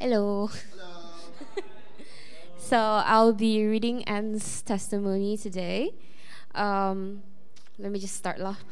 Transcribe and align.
Hello. 0.00 0.48
so 2.56 2.78
I'll 2.78 3.32
be 3.32 3.66
reading 3.66 4.04
Anne's 4.04 4.62
testimony 4.62 5.36
today. 5.36 5.90
Um, 6.54 7.22
let 7.80 7.90
me 7.90 7.98
just 7.98 8.14
start 8.14 8.38
lah. 8.38 8.62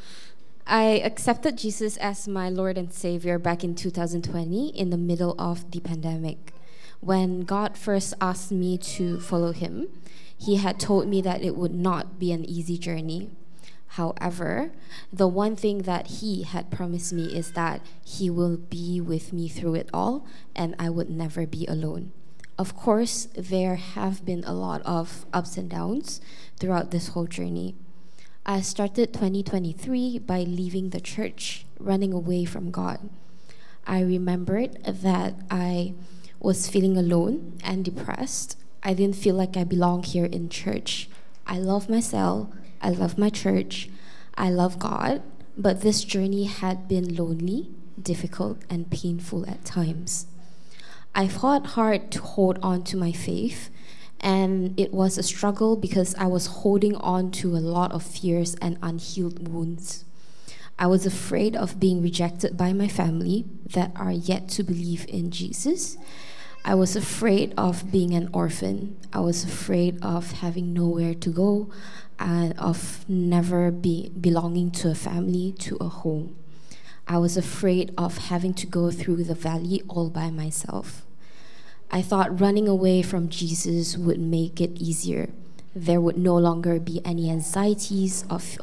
I 0.65 1.03
accepted 1.03 1.57
Jesus 1.57 1.97
as 1.97 2.29
my 2.29 2.47
Lord 2.47 2.77
and 2.77 2.93
Savior 2.93 3.37
back 3.37 3.61
in 3.61 3.75
2020 3.75 4.69
in 4.69 4.89
the 4.89 4.95
middle 4.95 5.35
of 5.37 5.69
the 5.71 5.81
pandemic. 5.81 6.53
When 7.01 7.41
God 7.41 7.77
first 7.77 8.13
asked 8.21 8.53
me 8.53 8.77
to 8.95 9.19
follow 9.19 9.51
Him, 9.51 9.89
He 10.37 10.55
had 10.55 10.79
told 10.79 11.09
me 11.09 11.19
that 11.23 11.43
it 11.43 11.57
would 11.57 11.75
not 11.75 12.17
be 12.19 12.31
an 12.31 12.45
easy 12.45 12.77
journey. 12.77 13.31
However, 13.87 14.71
the 15.11 15.27
one 15.27 15.55
thing 15.55 15.83
that 15.83 16.07
he 16.07 16.43
had 16.43 16.69
promised 16.69 17.13
me 17.13 17.25
is 17.25 17.51
that 17.53 17.81
he 18.03 18.29
will 18.29 18.57
be 18.57 19.01
with 19.01 19.33
me 19.33 19.47
through 19.47 19.75
it 19.75 19.89
all 19.93 20.25
and 20.55 20.75
I 20.77 20.89
would 20.89 21.09
never 21.09 21.47
be 21.47 21.65
alone. 21.67 22.11
Of 22.57 22.75
course, 22.75 23.27
there 23.35 23.75
have 23.75 24.25
been 24.25 24.43
a 24.43 24.53
lot 24.53 24.81
of 24.81 25.25
ups 25.31 25.57
and 25.57 25.69
downs 25.69 26.19
throughout 26.59 26.91
this 26.91 27.09
whole 27.09 27.27
journey. 27.27 27.75
I 28.45 28.61
started 28.61 29.13
2023 29.13 30.19
by 30.19 30.41
leaving 30.41 30.89
the 30.89 31.01
church, 31.01 31.65
running 31.79 32.13
away 32.13 32.45
from 32.45 32.71
God. 32.71 33.09
I 33.85 34.01
remembered 34.01 34.83
that 34.83 35.35
I 35.51 35.93
was 36.39 36.67
feeling 36.67 36.97
alone 36.97 37.59
and 37.63 37.85
depressed. 37.85 38.57
I 38.83 38.93
didn't 38.93 39.15
feel 39.17 39.35
like 39.35 39.55
I 39.55 39.63
belonged 39.63 40.07
here 40.07 40.25
in 40.25 40.49
church. 40.49 41.09
I 41.45 41.59
love 41.59 41.89
myself 41.89 42.49
I 42.81 42.89
love 42.89 43.17
my 43.17 43.29
church, 43.29 43.89
I 44.35 44.49
love 44.49 44.79
God, 44.79 45.21
but 45.57 45.81
this 45.81 46.03
journey 46.03 46.45
had 46.45 46.87
been 46.87 47.15
lonely, 47.15 47.71
difficult, 48.01 48.59
and 48.69 48.91
painful 48.91 49.49
at 49.49 49.65
times. 49.65 50.27
I 51.15 51.27
fought 51.27 51.67
hard 51.67 52.11
to 52.11 52.21
hold 52.21 52.59
on 52.61 52.83
to 52.85 52.97
my 52.97 53.11
faith, 53.11 53.71
and 54.19 54.79
it 54.79 54.93
was 54.93 55.17
a 55.17 55.23
struggle 55.23 55.75
because 55.75 56.13
I 56.15 56.27
was 56.27 56.47
holding 56.47 56.95
on 56.95 57.31
to 57.31 57.55
a 57.55 57.59
lot 57.59 57.91
of 57.91 58.03
fears 58.03 58.55
and 58.61 58.77
unhealed 58.81 59.47
wounds. 59.47 60.05
I 60.79 60.85
was 60.85 61.07
afraid 61.07 61.55
of 61.55 61.79
being 61.79 62.03
rejected 62.03 62.55
by 62.55 62.71
my 62.71 62.87
family 62.87 63.45
that 63.73 63.91
are 63.95 64.11
yet 64.11 64.47
to 64.49 64.63
believe 64.63 65.07
in 65.09 65.31
Jesus. 65.31 65.97
I 66.65 66.75
was 66.75 66.95
afraid 66.95 67.53
of 67.57 67.91
being 67.91 68.13
an 68.13 68.29
orphan. 68.33 68.97
I 69.13 69.21
was 69.21 69.43
afraid 69.43 70.03
of 70.03 70.31
having 70.33 70.73
nowhere 70.73 71.13
to 71.13 71.29
go 71.29 71.69
and 72.19 72.57
of 72.59 73.07
never 73.07 73.71
be 73.71 74.09
belonging 74.09 74.71
to 74.71 74.91
a 74.91 74.95
family, 74.95 75.53
to 75.59 75.77
a 75.79 75.87
home. 75.87 76.35
I 77.07 77.17
was 77.19 77.37
afraid 77.37 77.93
of 77.97 78.17
having 78.17 78.53
to 78.55 78.67
go 78.67 78.91
through 78.91 79.23
the 79.23 79.35
valley 79.35 79.81
all 79.87 80.09
by 80.09 80.29
myself. 80.29 81.05
I 81.89 82.01
thought 82.01 82.41
running 82.41 82.67
away 82.67 83.01
from 83.01 83.29
Jesus 83.29 83.97
would 83.97 84.19
make 84.19 84.59
it 84.59 84.71
easier. 84.77 85.29
There 85.73 86.01
would 86.01 86.17
no 86.17 86.35
longer 86.35 86.79
be 86.79 87.01
any 87.05 87.29
anxieties 87.29 88.25
of, 88.29 88.57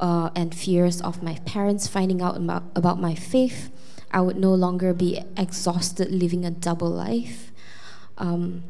uh, 0.00 0.30
and 0.36 0.54
fears 0.54 1.00
of 1.00 1.22
my 1.22 1.36
parents 1.46 1.86
finding 1.86 2.20
out 2.20 2.36
about, 2.36 2.64
about 2.76 3.00
my 3.00 3.14
faith. 3.14 3.70
I 4.10 4.20
would 4.20 4.36
no 4.36 4.54
longer 4.54 4.94
be 4.94 5.22
exhausted 5.36 6.10
living 6.10 6.44
a 6.44 6.50
double 6.50 6.88
life. 6.88 7.52
Um, 8.16 8.64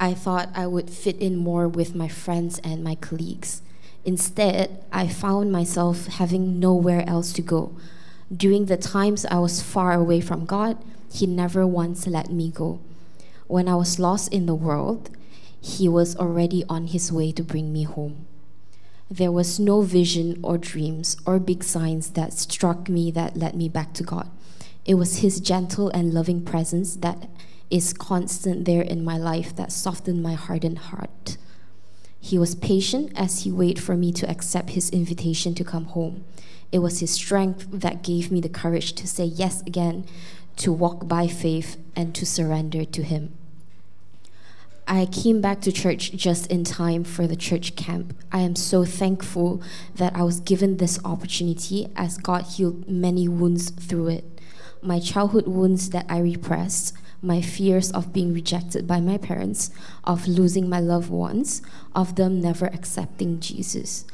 I 0.00 0.14
thought 0.14 0.50
I 0.54 0.66
would 0.66 0.90
fit 0.90 1.16
in 1.18 1.36
more 1.36 1.66
with 1.66 1.94
my 1.94 2.08
friends 2.08 2.58
and 2.60 2.84
my 2.84 2.94
colleagues. 2.94 3.62
Instead, 4.04 4.84
I 4.92 5.08
found 5.08 5.50
myself 5.52 6.06
having 6.06 6.60
nowhere 6.60 7.04
else 7.08 7.32
to 7.34 7.42
go. 7.42 7.76
During 8.34 8.66
the 8.66 8.76
times 8.76 9.24
I 9.26 9.38
was 9.38 9.62
far 9.62 9.92
away 9.92 10.20
from 10.20 10.44
God, 10.44 10.78
He 11.12 11.26
never 11.26 11.66
once 11.66 12.06
let 12.06 12.30
me 12.30 12.50
go. 12.50 12.80
When 13.46 13.68
I 13.68 13.74
was 13.74 13.98
lost 13.98 14.32
in 14.32 14.46
the 14.46 14.54
world, 14.54 15.10
He 15.60 15.88
was 15.88 16.16
already 16.16 16.64
on 16.68 16.88
His 16.88 17.10
way 17.10 17.32
to 17.32 17.42
bring 17.42 17.72
me 17.72 17.82
home. 17.82 18.26
There 19.10 19.32
was 19.32 19.58
no 19.58 19.80
vision 19.80 20.38
or 20.42 20.58
dreams 20.58 21.16
or 21.24 21.38
big 21.38 21.64
signs 21.64 22.10
that 22.10 22.34
struck 22.34 22.88
me 22.88 23.10
that 23.12 23.36
led 23.36 23.54
me 23.54 23.68
back 23.68 23.94
to 23.94 24.02
God. 24.02 24.30
It 24.84 24.94
was 24.94 25.18
His 25.18 25.40
gentle 25.40 25.88
and 25.90 26.12
loving 26.12 26.44
presence 26.44 26.96
that 26.96 27.28
is 27.70 27.92
constant 27.92 28.64
there 28.64 28.82
in 28.82 29.04
my 29.04 29.16
life 29.16 29.54
that 29.56 29.72
softened 29.72 30.22
my 30.22 30.34
hardened 30.34 30.78
heart. 30.78 31.36
He 32.20 32.38
was 32.38 32.54
patient 32.54 33.12
as 33.14 33.44
he 33.44 33.52
waited 33.52 33.82
for 33.82 33.96
me 33.96 34.12
to 34.12 34.28
accept 34.28 34.70
his 34.70 34.90
invitation 34.90 35.54
to 35.54 35.64
come 35.64 35.86
home. 35.86 36.24
It 36.72 36.80
was 36.80 37.00
his 37.00 37.12
strength 37.12 37.66
that 37.70 38.02
gave 38.02 38.30
me 38.30 38.40
the 38.40 38.48
courage 38.48 38.92
to 38.94 39.06
say 39.06 39.24
yes 39.24 39.62
again, 39.62 40.04
to 40.56 40.72
walk 40.72 41.06
by 41.06 41.28
faith, 41.28 41.76
and 41.94 42.14
to 42.14 42.26
surrender 42.26 42.84
to 42.84 43.02
him. 43.02 43.32
I 44.90 45.04
came 45.04 45.42
back 45.42 45.60
to 45.60 45.70
church 45.70 46.12
just 46.12 46.46
in 46.46 46.64
time 46.64 47.04
for 47.04 47.26
the 47.26 47.36
church 47.36 47.76
camp. 47.76 48.16
I 48.32 48.38
am 48.38 48.56
so 48.56 48.86
thankful 48.86 49.60
that 49.96 50.16
I 50.16 50.22
was 50.22 50.40
given 50.40 50.78
this 50.78 50.98
opportunity 51.04 51.88
as 51.94 52.16
God 52.16 52.44
healed 52.44 52.88
many 52.88 53.28
wounds 53.28 53.68
through 53.68 54.08
it. 54.08 54.40
My 54.80 54.98
childhood 54.98 55.46
wounds 55.46 55.90
that 55.90 56.06
I 56.08 56.20
repressed, 56.20 56.94
my 57.20 57.42
fears 57.42 57.92
of 57.92 58.14
being 58.14 58.32
rejected 58.32 58.86
by 58.86 58.98
my 58.98 59.18
parents, 59.18 59.70
of 60.04 60.26
losing 60.26 60.70
my 60.70 60.80
loved 60.80 61.10
ones, 61.10 61.60
of 61.94 62.16
them 62.16 62.40
never 62.40 62.64
accepting 62.68 63.40
Jesus. 63.40 64.06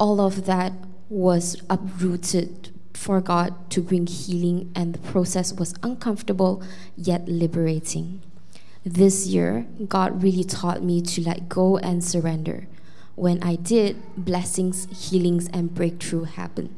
All 0.00 0.20
of 0.20 0.44
that 0.46 0.72
was 1.08 1.62
uprooted 1.70 2.74
for 2.94 3.20
God 3.20 3.70
to 3.70 3.80
bring 3.80 4.08
healing, 4.08 4.72
and 4.74 4.92
the 4.92 4.98
process 4.98 5.52
was 5.52 5.76
uncomfortable 5.84 6.64
yet 6.96 7.28
liberating. 7.28 8.22
This 8.86 9.26
year, 9.26 9.66
God 9.88 10.22
really 10.22 10.44
taught 10.44 10.80
me 10.80 11.02
to 11.02 11.20
let 11.20 11.48
go 11.48 11.76
and 11.76 12.04
surrender. 12.04 12.68
When 13.16 13.42
I 13.42 13.56
did, 13.56 13.96
blessings, 14.16 14.86
healings, 15.10 15.48
and 15.48 15.74
breakthrough 15.74 16.22
happened. 16.22 16.72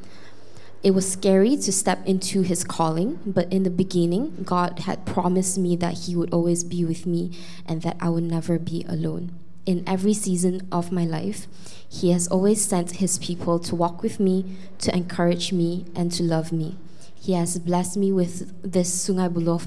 It 0.83 0.93
was 0.93 1.13
scary 1.13 1.55
to 1.59 1.71
step 1.71 1.99
into 2.07 2.41
his 2.41 2.65
calling, 2.65 3.19
but 3.27 3.53
in 3.53 3.65
the 3.65 3.69
beginning, 3.69 4.43
God 4.47 4.79
had 4.87 5.05
promised 5.05 5.59
me 5.59 5.77
that 5.77 6.07
he 6.07 6.17
would 6.17 6.33
always 6.33 6.65
be 6.65 6.83
with 6.83 7.05
me 7.05 7.33
and 7.67 7.83
that 7.83 7.99
I 8.01 8.09
would 8.09 8.25
never 8.25 8.59
be 8.59 8.87
alone. 8.89 9.33
In 9.67 9.85
every 9.87 10.15
season 10.15 10.67
of 10.73 10.91
my 10.91 11.05
life, 11.05 11.47
he 11.87 12.13
has 12.13 12.27
always 12.29 12.65
sent 12.65 13.03
his 13.03 13.19
people 13.19 13.59
to 13.59 13.77
walk 13.77 14.03
with 14.03 14.19
me, 14.19 14.57
to 14.79 14.97
encourage 14.97 15.53
me, 15.53 15.85
and 15.95 16.11
to 16.13 16.23
love 16.23 16.53
me. 16.53 16.79
He 17.15 17.35
has 17.35 17.59
blessed 17.59 17.99
me 17.99 18.13
with 18.13 18.51
this 18.63 18.89
Sungai 18.89 19.29
Buloh 19.29 19.61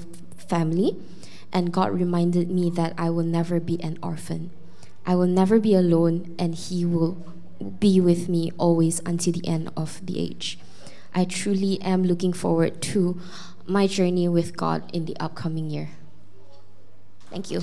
family, 0.48 0.96
and 1.52 1.72
God 1.72 1.92
reminded 1.92 2.50
me 2.50 2.70
that 2.70 2.94
I 2.96 3.10
will 3.10 3.24
never 3.24 3.60
be 3.60 3.82
an 3.82 3.98
orphan. 4.02 4.50
I 5.04 5.14
will 5.14 5.26
never 5.26 5.60
be 5.60 5.74
alone, 5.74 6.34
and 6.38 6.54
He 6.54 6.84
will 6.84 7.18
be 7.78 8.00
with 8.00 8.28
me 8.28 8.50
always 8.58 9.00
until 9.04 9.32
the 9.32 9.46
end 9.46 9.70
of 9.76 10.04
the 10.04 10.18
age. 10.18 10.58
I 11.14 11.24
truly 11.24 11.80
am 11.82 12.04
looking 12.04 12.32
forward 12.32 12.80
to 12.92 13.20
my 13.66 13.86
journey 13.86 14.28
with 14.28 14.56
God 14.56 14.90
in 14.92 15.04
the 15.04 15.16
upcoming 15.20 15.70
year. 15.70 15.90
Thank 17.30 17.50
you. 17.50 17.60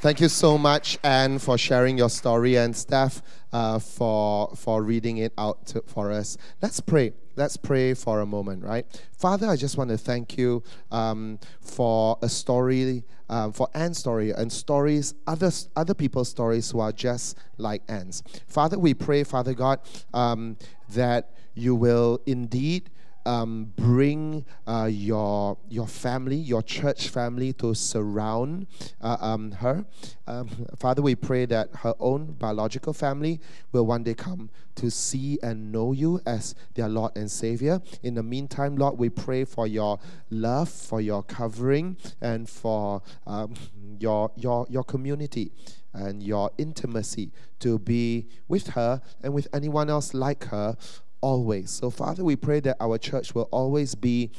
Thank 0.00 0.20
you 0.20 0.28
so 0.28 0.58
much, 0.58 0.98
Anne, 1.04 1.38
for 1.38 1.56
sharing 1.56 1.96
your 1.96 2.10
story 2.10 2.56
and 2.56 2.74
Steph 2.74 3.22
uh, 3.52 3.78
for, 3.78 4.52
for 4.56 4.82
reading 4.82 5.18
it 5.18 5.32
out 5.38 5.66
to, 5.66 5.82
for 5.86 6.10
us. 6.10 6.36
Let's 6.60 6.80
pray. 6.80 7.12
Let's 7.34 7.56
pray 7.56 7.94
for 7.94 8.20
a 8.20 8.26
moment, 8.26 8.62
right? 8.62 8.86
Father, 9.18 9.48
I 9.48 9.56
just 9.56 9.78
want 9.78 9.90
to 9.90 9.96
thank 9.96 10.36
you 10.36 10.62
um, 10.90 11.38
for 11.60 12.18
a 12.20 12.28
story, 12.28 13.04
um, 13.30 13.52
for 13.52 13.68
Anne's 13.74 13.98
story 13.98 14.32
and 14.32 14.52
stories, 14.52 15.14
other, 15.26 15.50
other 15.74 15.94
people's 15.94 16.28
stories 16.28 16.70
who 16.70 16.80
are 16.80 16.92
just 16.92 17.38
like 17.56 17.82
Anne's. 17.88 18.22
Father, 18.46 18.78
we 18.78 18.92
pray, 18.92 19.24
Father 19.24 19.54
God, 19.54 19.80
um, 20.12 20.56
that 20.90 21.32
you 21.54 21.74
will 21.74 22.20
indeed 22.26 22.90
um, 23.26 23.72
bring 23.76 24.44
uh, 24.66 24.88
your 24.90 25.58
your 25.68 25.86
family, 25.86 26.36
your 26.36 26.62
church 26.62 27.08
family, 27.08 27.52
to 27.54 27.74
surround 27.74 28.66
uh, 29.00 29.16
um, 29.20 29.52
her. 29.52 29.84
Um, 30.26 30.48
Father, 30.76 31.02
we 31.02 31.14
pray 31.14 31.46
that 31.46 31.70
her 31.76 31.94
own 32.00 32.32
biological 32.32 32.92
family 32.92 33.40
will 33.72 33.86
one 33.86 34.02
day 34.02 34.14
come 34.14 34.50
to 34.76 34.90
see 34.90 35.38
and 35.42 35.70
know 35.70 35.92
you 35.92 36.20
as 36.26 36.54
their 36.74 36.88
Lord 36.88 37.12
and 37.16 37.30
Savior. 37.30 37.80
In 38.02 38.14
the 38.14 38.22
meantime, 38.22 38.76
Lord, 38.76 38.98
we 38.98 39.10
pray 39.10 39.44
for 39.44 39.66
your 39.66 39.98
love, 40.30 40.68
for 40.68 41.00
your 41.00 41.22
covering, 41.22 41.96
and 42.20 42.48
for 42.48 43.02
um, 43.26 43.54
your 43.98 44.30
your 44.36 44.66
your 44.68 44.84
community 44.84 45.52
and 45.94 46.22
your 46.22 46.50
intimacy 46.56 47.30
to 47.58 47.78
be 47.78 48.26
with 48.48 48.68
her 48.68 49.02
and 49.22 49.34
with 49.34 49.46
anyone 49.52 49.90
else 49.90 50.14
like 50.14 50.44
her 50.44 50.76
always. 51.22 51.70
So, 51.70 51.88
Father, 51.88 52.22
we 52.22 52.36
pray 52.36 52.60
that 52.60 52.76
our 52.80 52.98
church 52.98 53.34
will 53.34 53.48
always 53.50 53.94
be 53.94 54.30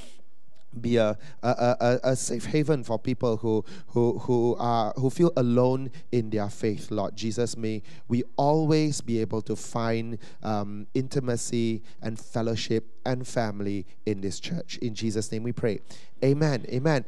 be 0.81 0.97
a, 0.97 1.17
a, 1.41 1.75
a, 1.79 1.99
a 2.11 2.15
safe 2.15 2.45
haven 2.45 2.83
for 2.83 2.97
people 2.97 3.37
who, 3.37 3.63
who, 3.87 4.19
who, 4.19 4.55
are, 4.59 4.93
who 4.97 5.09
feel 5.09 5.31
alone 5.37 5.91
in 6.11 6.29
their 6.29 6.49
faith, 6.49 6.91
Lord 6.91 7.15
Jesus. 7.15 7.55
May 7.57 7.83
we 8.07 8.23
always 8.37 9.01
be 9.01 9.19
able 9.19 9.41
to 9.43 9.55
find 9.55 10.17
um, 10.41 10.87
intimacy 10.93 11.83
and 12.01 12.19
fellowship 12.19 12.85
and 13.05 13.27
family 13.27 13.85
in 14.05 14.21
this 14.21 14.39
church. 14.39 14.77
In 14.81 14.93
Jesus' 14.95 15.31
name 15.31 15.43
we 15.43 15.51
pray. 15.51 15.79
Amen. 16.23 16.65
Amen. 16.69 17.01